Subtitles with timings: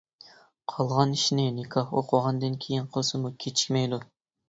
[0.73, 4.05] قالغان ئىشنى نىكاھ ئوقۇغاندىن كېيىن قىلسىمۇ كېچىكمەيدۇ.